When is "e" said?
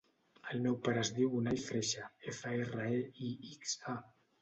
3.01-3.07